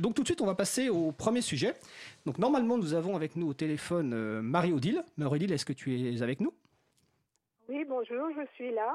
[0.00, 1.74] Donc tout de suite, on va passer au premier sujet.
[2.24, 5.04] Donc normalement, nous avons avec nous au téléphone euh, Marie-Odile.
[5.18, 6.52] Marie-Odile, est-ce que tu es avec nous?
[7.68, 8.94] Oui, bonjour, je suis là.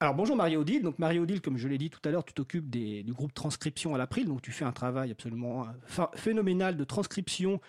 [0.00, 0.82] Alors bonjour Marie-Odile.
[0.82, 3.98] Donc Marie-Odile, comme je l'ai dit tout à l'heure, tu t'occupes du groupe transcription à
[3.98, 4.26] l'April.
[4.26, 7.60] Donc tu fais un travail absolument euh, phénoménal de transcription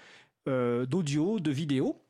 [0.48, 2.02] euh, d'audio, de vidéo.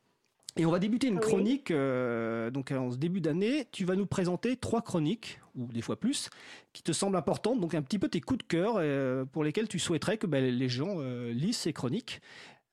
[0.56, 4.04] Et on va débuter une chronique, euh, donc en ce début d'année, tu vas nous
[4.04, 6.28] présenter trois chroniques, ou des fois plus,
[6.74, 9.66] qui te semblent importantes, donc un petit peu tes coups de cœur euh, pour lesquels
[9.66, 12.20] tu souhaiterais que ben, les gens euh, lisent ces chroniques.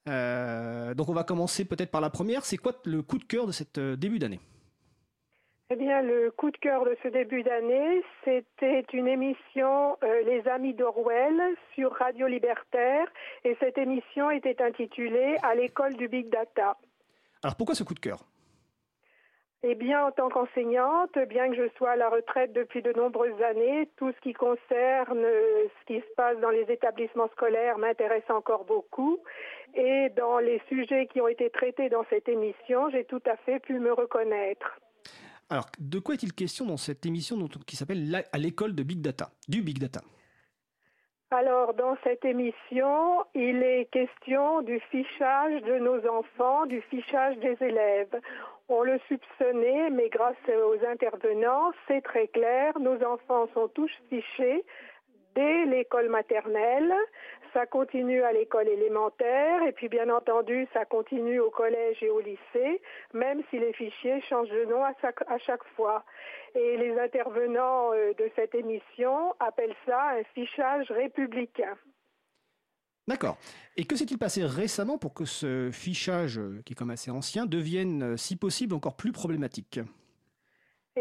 [0.05, 2.43] donc on va commencer peut-être par la première.
[2.43, 4.41] C'est quoi le coup de cœur de cette début d'année?
[5.71, 10.73] Eh bien, le coup de cœur de ce début d'année, c'était une émission Les Amis
[10.73, 11.39] d'Orwell
[11.75, 13.07] sur Radio Libertaire,
[13.45, 16.75] et cette émission était intitulée À l'école du Big Data.
[17.43, 18.25] Alors pourquoi ce coup de cœur?
[19.61, 23.41] Eh bien, en tant qu'enseignante, bien que je sois à la retraite depuis de nombreuses
[23.41, 28.63] années, tout ce qui concerne ce qui se passe dans les établissements scolaires m'intéresse encore
[28.63, 29.20] beaucoup.
[29.73, 33.60] Et dans les sujets qui ont été traités dans cette émission, j'ai tout à fait
[33.60, 34.79] pu me reconnaître.
[35.49, 39.29] Alors, de quoi est-il question dans cette émission qui s'appelle À l'école de Big Data,
[39.49, 39.99] du Big Data?
[41.32, 47.55] Alors, dans cette émission, il est question du fichage de nos enfants, du fichage des
[47.62, 48.20] élèves.
[48.68, 54.63] On le soupçonnait, mais grâce aux intervenants, c'est très clair, nos enfants sont tous fichés
[55.35, 56.94] dès l'école maternelle,
[57.53, 62.19] ça continue à l'école élémentaire et puis bien entendu ça continue au collège et au
[62.19, 62.81] lycée,
[63.13, 64.94] même si les fichiers changent de nom à
[65.39, 66.03] chaque, fois.
[66.55, 71.75] Et les intervenants euh, de cette émission appellent ça un fichage républicain.
[73.07, 73.38] D'accord.
[73.77, 78.03] Et que s'est-il passé récemment pour que ce fichage, qui est comme assez ancien, devienne,
[78.03, 79.79] euh, si possible, encore plus problématique?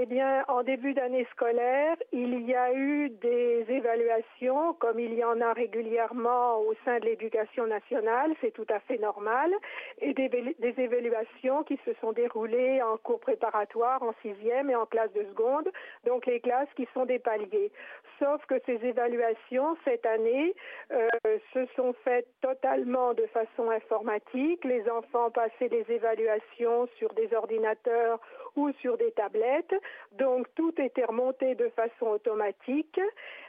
[0.00, 5.24] Eh bien, en début d'année scolaire, il y a eu des évaluations, comme il y
[5.24, 9.52] en a régulièrement au sein de l'éducation nationale, c'est tout à fait normal,
[10.00, 15.12] et des, évaluations qui se sont déroulées en cours préparatoire, en sixième et en classe
[15.14, 15.68] de seconde,
[16.06, 17.72] donc les classes qui sont des paliers.
[18.20, 20.54] Sauf que ces évaluations, cette année,
[20.92, 21.08] euh,
[21.52, 24.64] se sont faites totalement de façon informatique.
[24.64, 28.20] Les enfants passaient des évaluations sur des ordinateurs
[28.58, 29.74] ou sur des tablettes.
[30.12, 33.00] Donc tout était remonté de façon automatique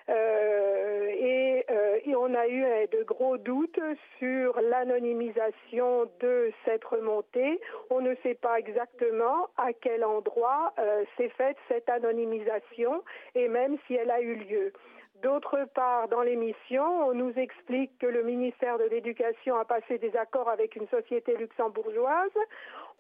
[0.10, 3.80] euh, et, euh, et, on a eu euh, de gros doutes
[4.18, 7.60] sur l'anonymisation de cette remontée.
[7.92, 10.74] On ne sait pas exactement à quel endroit
[11.18, 13.04] s'est faite cette anonymisation
[13.36, 14.74] et même si elle a eu lieu.
[15.22, 20.16] D'autre part, dans l'émission, on nous explique que le ministère de l'Éducation a passé des
[20.16, 22.32] accords avec une société luxembourgeoise.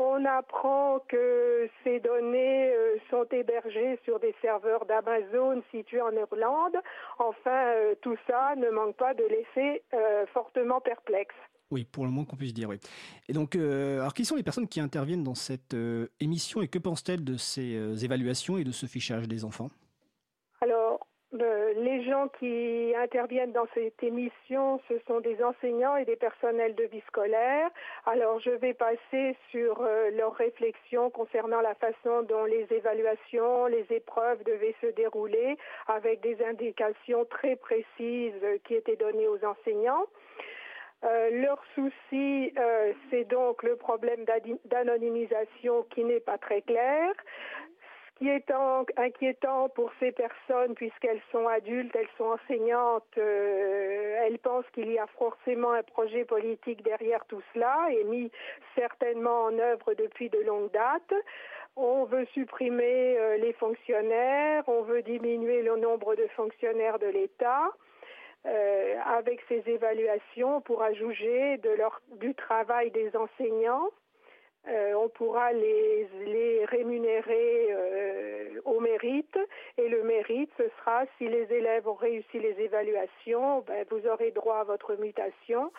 [0.02, 6.78] On apprend que ces données euh, sont hébergées sur des serveurs d'Amazon situés en Irlande.
[7.20, 11.36] Enfin, euh, tout ça ne manque pas de laisser euh, fortement perplexe.
[11.70, 12.80] Oui, pour le moins qu'on puisse dire, oui.
[13.28, 15.76] Et donc, alors qui sont les personnes qui interviennent dans cette
[16.20, 19.70] émission et que pensent-elles de ces évaluations et de ce fichage des enfants?
[21.32, 26.86] Les gens qui interviennent dans cette émission, ce sont des enseignants et des personnels de
[26.86, 27.70] vie scolaire.
[28.06, 33.86] Alors je vais passer sur euh, leurs réflexions concernant la façon dont les évaluations, les
[33.92, 35.58] épreuves devaient se dérouler
[35.88, 38.34] avec des indications très précises
[38.66, 40.08] qui étaient données aux enseignants.
[41.06, 44.26] Euh, leur souci, euh, c'est donc le problème
[44.66, 47.14] d'anonymisation qui n'est pas très clair
[48.20, 48.52] qui est
[48.98, 55.00] inquiétant pour ces personnes puisqu'elles sont adultes, elles sont enseignantes, euh, elles pensent qu'il y
[55.00, 58.30] a forcément un projet politique derrière tout cela et mis
[58.76, 61.14] certainement en œuvre depuis de longues dates.
[61.78, 67.72] On veut supprimer euh, les fonctionnaires, on veut diminuer le nombre de fonctionnaires de l'État.
[68.46, 71.60] Euh, avec ces évaluations, on pourra juger
[72.20, 73.90] du travail des enseignants
[74.68, 79.38] euh, on pourra les, les rémunérer euh, au mérite
[79.78, 84.32] et le mérite ce sera si les élèves ont réussi les évaluations, ben, vous aurez
[84.32, 85.72] droit à votre mutation.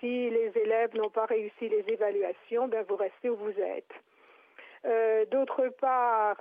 [0.00, 3.92] Si les élèves n'ont pas réussi les évaluations, ben, vous restez où vous êtes.
[4.86, 6.36] Euh, d'autre part,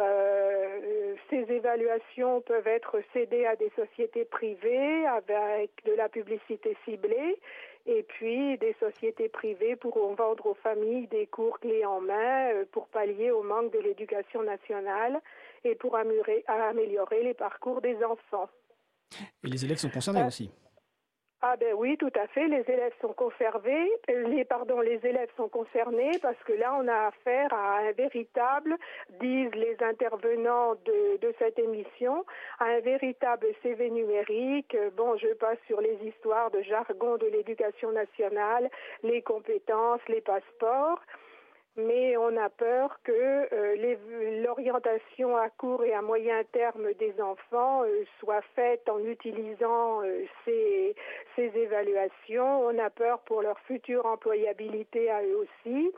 [1.74, 7.38] évaluations peuvent être cédées à des sociétés privées avec de la publicité ciblée
[7.86, 12.66] et puis, des sociétés privées pourront vendre aux familles des cours clés en main euh,
[12.72, 15.20] pour pallier au manque de l'éducation nationale
[15.66, 18.50] et pour améliorer les parcours des enfants.
[19.44, 20.50] Et les élèves sont concernés euh, aussi
[21.46, 22.48] Ah ben oui, tout à fait.
[22.48, 27.08] Les élèves sont conservés, les pardon, les élèves sont concernés parce que là on a
[27.08, 28.78] affaire à un véritable,
[29.20, 32.24] disent les intervenants de, de cette émission,
[32.60, 34.78] à un véritable CV numérique.
[34.96, 38.70] Bon, je passe sur les histoires de jargon de l'éducation nationale,
[39.04, 41.02] les compétences, les passeports
[41.76, 47.84] mais on a peur que euh, l'orientation à court et à moyen terme des enfants
[47.84, 50.96] euh, soit faite en utilisant euh, ces,
[51.36, 52.68] évaluations.
[52.68, 55.92] On a peur pour leur future employabilité à eux aussi.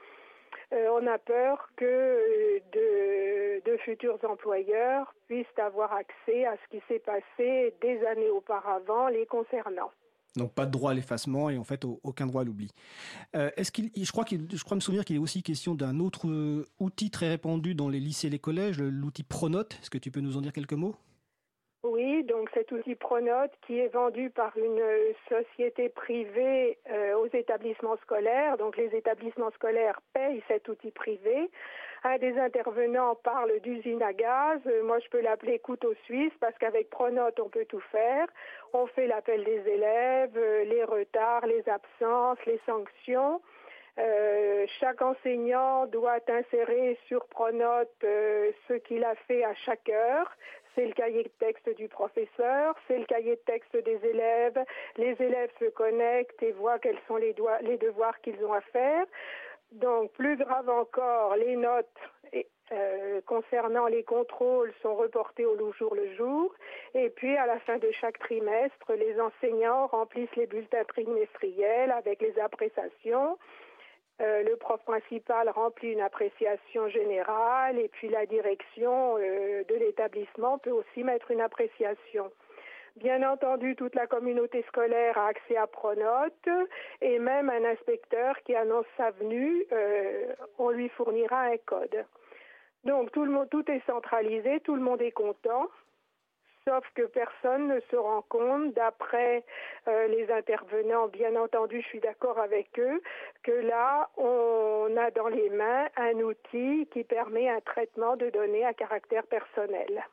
[0.71, 7.73] on a peur que de, futurs employeurs puissent avoir accès à ce qui s'est passé
[7.81, 9.91] des années auparavant les concernant.
[10.35, 12.71] Donc pas de droit à l'effacement et en fait aucun droit à l'oubli.
[13.35, 17.29] Euh, est-ce je crois me souvenir qu'il est aussi question d'un autre euh, outil très
[17.29, 19.77] répandu dans les lycées et les collèges, l'outil Pronote.
[19.81, 20.95] Est-ce que tu peux nous en dire quelques mots?
[21.83, 26.77] Oui, donc cet outil Pronote qui est vendu par une euh, société privée
[27.17, 28.57] aux établissements scolaires.
[28.57, 31.49] Donc les établissements scolaires payent cet outil privé
[32.05, 34.59] un des intervenants parle d'usine à gaz.
[34.67, 38.27] Euh, moi, je peux l'appeler couteau suisse parce qu'avec Pronote, on peut tout faire.
[38.73, 43.41] On fait l'appel des élèves, euh, les retards, les absences, les sanctions.
[43.97, 50.29] Euh, chaque enseignant doit insérer sur Pronote ce qu'il a fait à chaque heure.
[50.75, 54.59] C'est le cahier de texte du professeur, c'est le cahier de texte des élèves.
[54.97, 59.05] Les élèves se connectent et voient quels sont les, les devoirs qu'ils ont à faire.
[59.75, 61.99] Donc, plus grave encore, les notes
[62.71, 66.53] euh, concernant les contrôles sont reportées au jour le jour.
[66.93, 72.21] Et puis, à la fin de chaque trimestre, les enseignants remplissent les bulletins trimestriels avec
[72.21, 73.37] les appréciations.
[74.21, 80.57] Euh, le prof principal remplit une appréciation générale et puis la direction euh, de l'établissement
[80.57, 82.31] peut aussi mettre une appréciation.
[82.95, 86.47] Bien entendu, toute la communauté scolaire a accès à Pronote
[87.01, 92.05] et même un inspecteur qui annonce sa venue, euh, on lui fournira un code.
[92.85, 95.67] Donc tout, le monde, est centralisé, tout le monde est content,
[96.65, 99.43] sauf que personne ne se rend compte, d'après
[99.89, 103.01] euh, les intervenants, bien entendu, je suis d'accord avec eux,
[103.43, 108.63] que là, on a dans les mains un outil qui permet un traitement de données
[108.63, 110.05] à caractère personnel.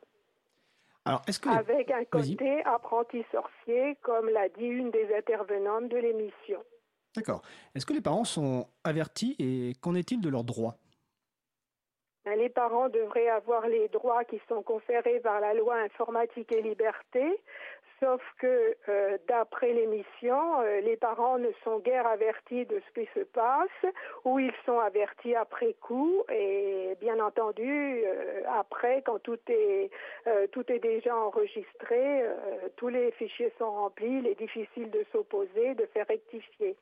[1.04, 6.62] Avec un côté apprenti sorcier, comme l'a dit une des intervenantes de l'émission.
[7.16, 7.43] D'accord.
[7.75, 10.76] Est-ce que les parents sont avertis et qu'en est-il de leurs droits?
[12.25, 16.62] Ben, les parents devraient avoir les droits qui sont conférés par la loi informatique et
[16.62, 17.43] liberté,
[18.02, 23.08] Sauf que euh, d'après l'émission, euh, les parents ne sont guère avertis de ce qui
[23.14, 23.93] se passe,
[24.25, 29.90] ou ils sont avertis après coup, et bien entendu, euh, après, quand tout est,
[30.50, 32.25] tout est déjà enregistré,
[32.76, 36.76] tous les fichiers sont remplis, il est difficile de s'opposer, de faire rectifier.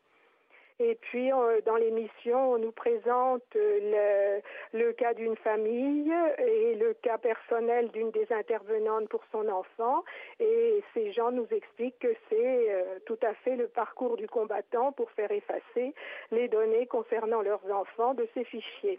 [0.83, 1.29] Et puis,
[1.67, 4.41] dans l'émission, on nous présente le,
[4.73, 10.03] le cas d'une famille et le cas personnel d'une des intervenantes pour son enfant.
[10.39, 14.93] Et ces gens nous expliquent que c'est euh, tout à fait le parcours du combattant
[14.93, 15.95] pour faire effacer
[16.31, 18.99] les données concernant leurs enfants de ces fichiers.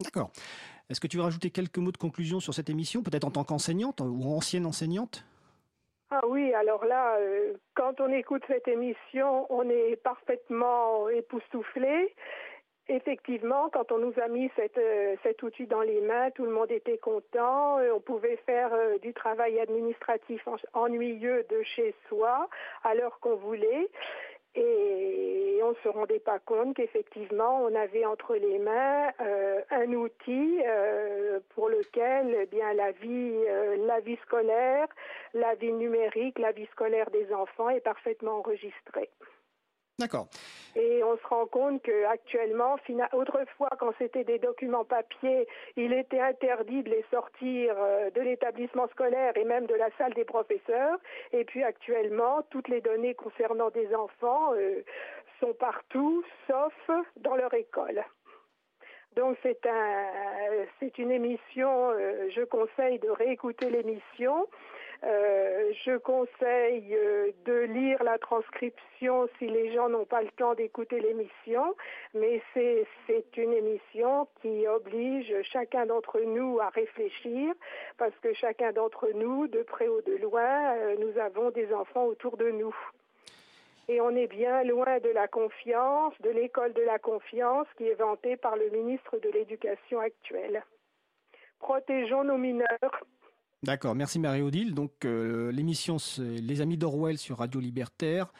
[0.00, 0.30] D'accord.
[0.90, 3.44] Est-ce que tu veux rajouter quelques mots de conclusion sur cette émission, peut-être en tant
[3.44, 5.24] qu'enseignante ou ancienne enseignante?
[6.12, 12.12] Ah oui, alors là, euh, quand on écoute cette émission, on est parfaitement époustouflé.
[12.88, 16.72] Effectivement, quand on nous a mis euh, cet outil dans les mains, tout le monde
[16.72, 17.78] était content.
[17.78, 20.42] Euh, on pouvait faire du travail administratif
[20.72, 22.48] ennuyeux de chez soi
[22.82, 23.88] à l'heure qu'on voulait.
[25.62, 30.60] On ne se rendait pas compte qu'effectivement, on avait entre les mains euh, un outil
[30.66, 34.86] euh, pour lequel eh bien, la, vie, euh, la vie scolaire,
[35.34, 39.10] la vie numérique, la vie scolaire des enfants est parfaitement enregistrée.
[40.76, 42.76] Et on se rend compte qu'actuellement,
[43.12, 48.86] autrefois, quand c'était des documents papier, il était interdit de les sortir euh, de l'établissement
[48.88, 50.98] scolaire et même de la salle des professeurs.
[51.32, 54.82] Et puis actuellement, toutes les données concernant des enfants euh,
[55.40, 58.04] sont partout, sauf dans leur école.
[59.16, 60.06] Donc c'est un,
[60.78, 61.90] c'est une émission.
[61.90, 64.46] Euh, je conseille de réécouter l'émission.
[65.02, 70.54] Euh, je conseille euh, de lire la transcription si les gens n'ont pas le temps
[70.54, 71.74] d'écouter l'émission,
[72.12, 77.54] mais c'est une émission qui oblige chacun d'entre nous à réfléchir,
[77.96, 82.04] parce que chacun d'entre nous, de près ou de loin, euh, nous avons des enfants
[82.04, 82.76] autour de nous.
[83.88, 87.94] Et on est bien loin de la confiance, de l'école de la confiance qui est
[87.94, 90.62] vantée par le ministre de l'Éducation actuel.
[91.58, 93.04] Protégeons nos mineurs
[93.62, 94.74] D'accord, merci Marie-Odile.
[94.74, 98.32] Donc l'émission c'est Les Amis d'Orwell sur Radio Libertaire.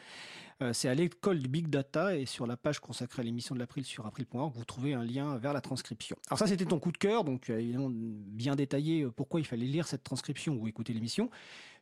[0.73, 3.85] c'est à l'école du Big Data et sur la page consacrée à l'émission de l'April
[3.85, 6.15] sur april.org, vous trouvez un lien vers la transcription.
[6.27, 9.65] Alors ça, c'était ton coup de cœur, donc as évidemment bien détaillé pourquoi il fallait
[9.65, 11.29] lire cette transcription ou écouter l'émission.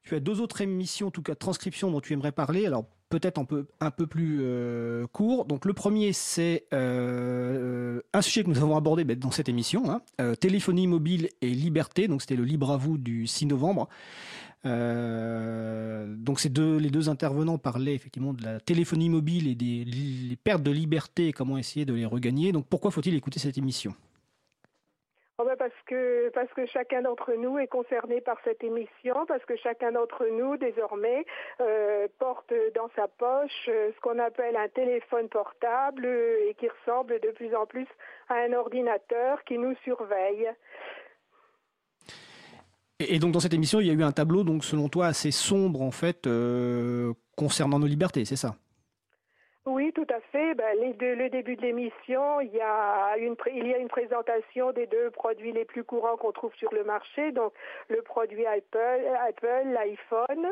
[0.03, 2.65] Tu as deux autres émissions, en tout cas transcription, dont tu aimerais parler.
[2.65, 3.45] Alors peut-être un
[3.91, 5.45] peu, plus euh, court.
[5.45, 9.89] Donc le premier, c'est euh, un sujet que nous avons abordé ben, dans cette émission,
[9.89, 10.01] hein.
[10.21, 12.07] euh, téléphonie mobile et liberté.
[12.07, 13.89] Donc c'était le libre à vous du 6 novembre.
[14.63, 21.33] donc les deux intervenants parlaient effectivement de la téléphonie mobile et des pertes de liberté
[21.33, 22.51] comment essayer de les regagner.
[22.51, 23.95] Donc pourquoi faut-il écouter cette émission?
[25.59, 30.57] Parce que chacun d'entre nous est concerné par cette émission, parce que chacun d'entre nous
[30.57, 31.25] désormais
[31.61, 36.67] euh, porte dans sa poche euh, ce qu'on appelle un téléphone portable euh, et qui
[36.67, 37.87] ressemble de plus en plus
[38.29, 40.49] à un ordinateur qui nous surveille.
[42.99, 45.31] Et, donc dans cette émission, il y a eu un tableau donc selon toi assez
[45.31, 46.27] sombre en fait
[47.37, 48.55] concernant nos libertés, c'est ça?
[49.65, 50.55] Oui, tout à fait.
[50.55, 54.87] Ben, le début de l'émission, il y, a une, il y a une présentation des
[54.87, 57.33] deux produits les plus courants qu'on trouve sur le marché.
[57.33, 57.53] Donc,
[57.89, 59.01] le produit Apple,
[59.65, 60.47] l'iPhone,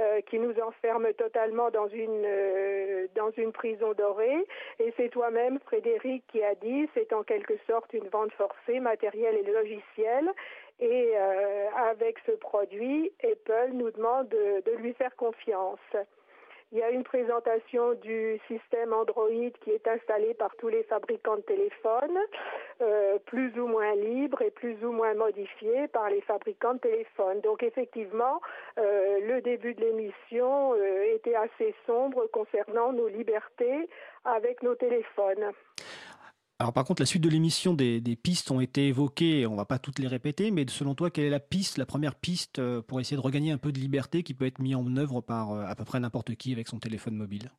[0.00, 4.46] euh, qui nous enferme totalement dans une, euh, dans une prison dorée.
[4.78, 9.36] Et c'est toi-même, Frédéric, qui a dit, c'est en quelque sorte une vente forcée, matérielle
[9.36, 10.30] et logicielle.
[10.78, 15.80] Et euh, avec ce produit, Apple nous demande de lui faire confiance.
[16.72, 19.28] Il y a une présentation du système Android
[19.62, 22.18] qui est installé par tous les fabricants de téléphones,
[22.80, 27.42] euh, plus ou moins libre et plus ou moins modifié par les fabricants de téléphones.
[27.42, 28.40] Donc effectivement,
[28.78, 33.86] euh, le début de l'émission euh, était assez sombre concernant nos libertés
[34.24, 35.52] avec nos téléphones.
[36.62, 39.80] Alors par contre, la suite de l'émission, des, pistes ont été évoquées, on va pas
[39.80, 43.00] toutes les répéter, mais selon toi, quelle est la piste, la première piste euh, pour
[43.00, 45.64] essayer de regagner un peu de liberté qui peut être mise en œuvre par euh,
[45.66, 47.50] à peu près n'importe qui avec son téléphone mobile?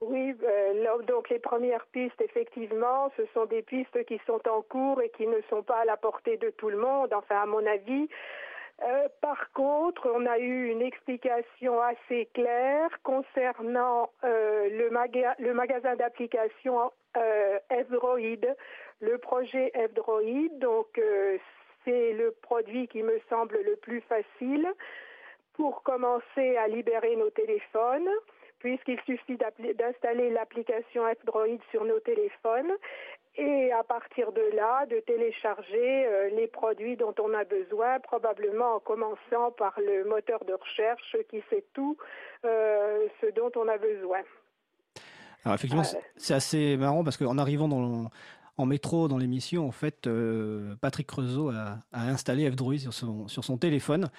[0.00, 5.02] Oui, euh, donc les premières pistes, effectivement, ce sont des pistes qui sont en cours
[5.02, 7.66] et qui ne sont pas à la portée de tout le monde, enfin à mon
[7.66, 8.08] avis.
[9.20, 14.88] Par contre, on a eu une explication assez claire concernant le,
[15.38, 18.56] le, magasin d'applications euh, F-Droid,
[19.00, 20.58] le projet F-Droid.
[20.58, 21.38] Donc, euh,
[21.84, 24.66] c'est le produit qui me semble le plus facile
[25.52, 28.08] pour commencer à libérer nos téléphones
[28.64, 32.72] puisqu'il suffit d'installer l'application F-Droid sur nos téléphones
[33.36, 38.76] et à partir de là, de télécharger euh, les produits dont on a besoin, probablement
[38.76, 41.98] en commençant par le moteur de recherche qui sait tout
[42.42, 44.20] ce dont on a besoin.
[45.44, 45.84] Alors effectivement,
[46.16, 48.10] c'est assez marrant parce qu'en arrivant dans
[48.56, 54.10] en métro dans l'émission, en fait, euh, Patrick Creusot a, installé F-Droid sur son, téléphone.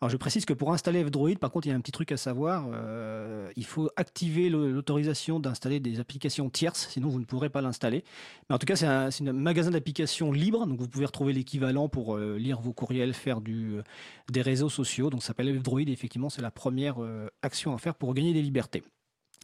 [0.00, 2.10] Alors je précise que pour installer F-Droid, par contre, il y a un petit truc
[2.10, 2.66] à savoir.
[2.72, 8.04] Euh, il faut activer l'autorisation d'installer des applications tierces, sinon vous ne pourrez pas l'installer.
[8.48, 12.16] Mais en tout cas, c'est un, magasin d'applications libre, donc vous pouvez retrouver l'équivalent pour
[12.16, 15.10] euh, lire vos courriels, faire des réseaux sociaux.
[15.10, 15.88] Donc ça s'appelle F-Droid.
[15.88, 16.96] Effectivement, c'est la première
[17.42, 18.82] action à faire pour gagner des libertés.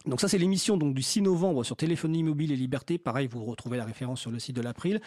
[0.06, 2.96] Donc ça c'est l'émission donc du 6 novembre sur téléphonie mobile et liberté.
[2.96, 5.00] Pareil, vous retrouvez la référence sur le site de l'April.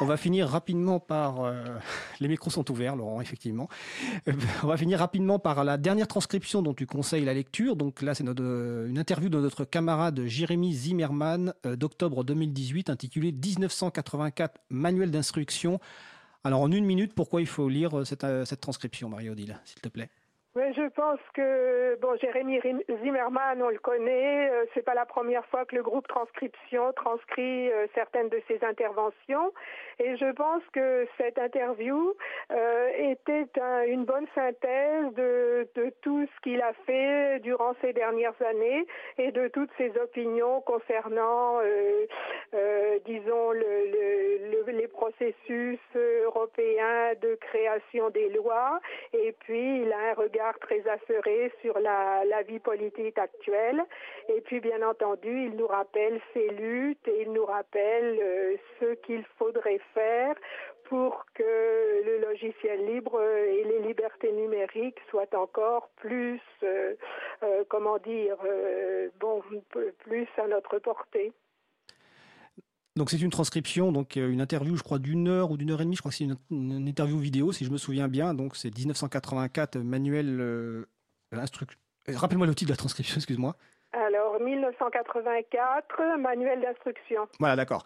[0.00, 1.64] On va finir rapidement par euh,
[2.20, 3.68] les micros sont ouverts, Laurent, effectivement.
[4.64, 7.76] on va finir rapidement par la dernière transcription dont tu conseilles la lecture.
[7.76, 14.60] Donc là c'est une interview de notre camarade Jérémy Zimmerman euh, d'octobre 2018 intitulée 1984
[14.70, 15.78] manuel d'instruction.
[16.42, 19.88] Alors en une minute, pourquoi il faut lire euh, cette, cette transcription, Marie-Odile, s'il te
[19.88, 20.10] plaît?
[20.54, 22.60] Je pense que bon, Jérémy
[23.02, 24.50] Zimmerman, on le connaît.
[24.50, 28.62] Euh, c'est pas la première fois que le groupe Transcription transcrit euh, certaines de ses
[28.62, 29.52] interventions,
[29.98, 32.14] et je pense que cette interview
[32.50, 33.46] euh, était
[33.86, 38.86] une bonne synthèse de, de tout ce qu'il a fait durant ces dernières années
[39.18, 41.60] et de toutes ses opinions concernant,
[43.04, 48.80] disons, le, le, les processus européens de création des lois.
[49.12, 53.84] Et puis, il a un regard très affairé sur la, vie politique actuelle.
[54.28, 58.94] Et puis, bien entendu, il nous rappelle ses luttes et il nous rappelle euh, ce
[58.94, 60.34] qu'il faudrait faire
[60.84, 66.94] pour que le logiciel libre et les libertés numériques soient encore plus, euh,
[67.42, 68.36] euh, comment dire,
[69.20, 69.42] bon,
[70.04, 71.32] plus à notre portée.
[72.96, 75.80] Donc c'est une transcription, donc euh, une interview, je crois, d'une heure ou d'une heure
[75.80, 75.96] et demie.
[75.96, 78.34] Je crois que c'est une, interview vidéo, si je me souviens bien.
[78.34, 80.84] Donc c'est 1984, manuel euh,
[81.32, 81.78] instruction.
[82.08, 83.56] Rappelle-moi le titre de la transcription, excuse-moi.
[83.92, 87.28] Alors 1984, manuel d'instruction.
[87.38, 87.84] Voilà, d'accord.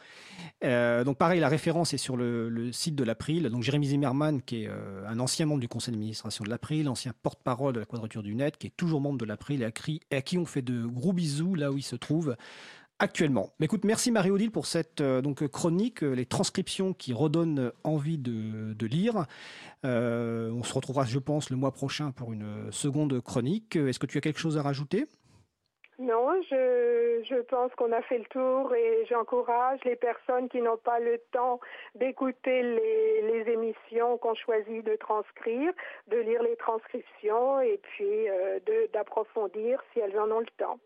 [0.62, 3.48] Euh, donc pareil, la référence est sur le, site de l'April.
[3.50, 7.12] Donc Jérémy Zimmerman, qui est euh, un ancien membre du conseil d'administration de l'April, ancien
[7.24, 9.72] porte-parole de la Quadrature du Net, qui est toujours membre de l'April et,
[10.10, 12.36] et, à qui on fait de gros bisous là où il se trouve
[12.98, 13.50] actuellement.
[13.60, 19.26] Écoute, merci Marie-Odile pour cette euh, donc, chronique, les transcriptions qui redonnent envie de, lire.
[19.84, 23.76] on se retrouvera, je pense, le mois prochain pour une seconde chronique.
[23.76, 25.06] Est-ce que tu as quelque chose à rajouter?
[25.98, 31.00] Non, je, pense qu'on a fait le tour et j'encourage les personnes qui n'ont pas
[31.00, 31.58] le temps
[31.94, 35.72] d'écouter les, les, émissions qu'on choisit de transcrire,
[36.08, 38.58] de lire les transcriptions et puis euh,
[38.92, 40.78] d'approfondir si elles en ont le temps.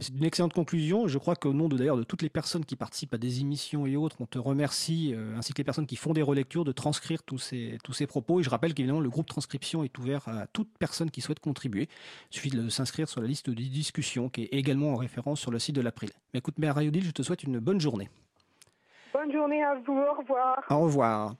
[0.00, 1.08] C'est une excellente conclusion.
[1.08, 3.86] Je crois qu'au nom de d'ailleurs de toutes les personnes qui participent à des émissions
[3.86, 6.72] et autres, on te remercie, euh, ainsi que les personnes qui font des relectures, de
[6.72, 8.40] transcrire tous ces, tous ces propos.
[8.40, 11.88] Et je rappelle qu'évidemment, le groupe transcription est ouvert à toute personne qui souhaite contribuer.
[12.30, 15.50] Il suffit de s'inscrire sur la liste des discussions, qui est également en référence sur
[15.50, 16.10] le site de l'April.
[16.32, 18.08] Mais écoute, Mère Rayodil, je te souhaite une bonne journée.
[19.12, 19.98] Bonne journée à vous.
[19.98, 20.62] Au revoir.
[20.70, 21.34] Au revoir.